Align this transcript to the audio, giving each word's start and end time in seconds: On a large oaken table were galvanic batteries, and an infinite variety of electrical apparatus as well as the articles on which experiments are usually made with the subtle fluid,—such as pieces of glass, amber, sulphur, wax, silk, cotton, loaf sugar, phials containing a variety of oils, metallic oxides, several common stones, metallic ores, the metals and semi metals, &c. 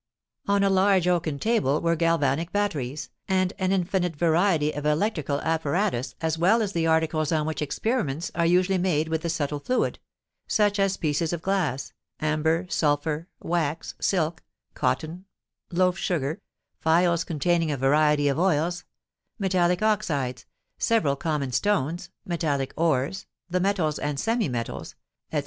On 0.47 0.63
a 0.63 0.69
large 0.71 1.07
oaken 1.07 1.37
table 1.37 1.79
were 1.79 1.95
galvanic 1.95 2.51
batteries, 2.51 3.11
and 3.27 3.53
an 3.59 3.71
infinite 3.71 4.15
variety 4.15 4.71
of 4.71 4.83
electrical 4.83 5.39
apparatus 5.41 6.15
as 6.21 6.39
well 6.39 6.63
as 6.63 6.71
the 6.71 6.87
articles 6.87 7.31
on 7.31 7.45
which 7.45 7.61
experiments 7.61 8.31
are 8.33 8.47
usually 8.47 8.79
made 8.79 9.09
with 9.09 9.21
the 9.21 9.29
subtle 9.29 9.59
fluid,—such 9.59 10.79
as 10.79 10.97
pieces 10.97 11.33
of 11.33 11.43
glass, 11.43 11.93
amber, 12.19 12.65
sulphur, 12.67 13.27
wax, 13.43 13.93
silk, 14.01 14.41
cotton, 14.73 15.25
loaf 15.71 15.99
sugar, 15.99 16.41
phials 16.79 17.23
containing 17.23 17.69
a 17.69 17.77
variety 17.77 18.27
of 18.27 18.39
oils, 18.39 18.85
metallic 19.37 19.83
oxides, 19.83 20.47
several 20.79 21.15
common 21.15 21.51
stones, 21.51 22.09
metallic 22.25 22.73
ores, 22.75 23.27
the 23.51 23.59
metals 23.59 23.99
and 23.99 24.19
semi 24.19 24.49
metals, 24.49 24.95
&c. 25.31 25.39